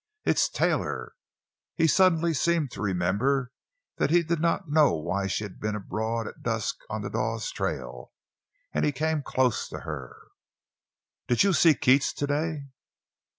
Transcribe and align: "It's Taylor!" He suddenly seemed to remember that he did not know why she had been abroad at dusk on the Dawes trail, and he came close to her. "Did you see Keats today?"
"It's 0.25 0.49
Taylor!" 0.49 1.13
He 1.75 1.85
suddenly 1.85 2.33
seemed 2.33 2.71
to 2.71 2.81
remember 2.81 3.51
that 3.97 4.09
he 4.09 4.23
did 4.23 4.39
not 4.39 4.67
know 4.67 4.97
why 4.97 5.27
she 5.27 5.43
had 5.43 5.59
been 5.59 5.75
abroad 5.75 6.27
at 6.27 6.41
dusk 6.41 6.77
on 6.89 7.03
the 7.03 7.09
Dawes 7.11 7.51
trail, 7.51 8.11
and 8.73 8.83
he 8.83 8.91
came 8.91 9.21
close 9.21 9.69
to 9.69 9.81
her. 9.81 10.17
"Did 11.27 11.43
you 11.43 11.53
see 11.53 11.75
Keats 11.75 12.13
today?" 12.13 12.63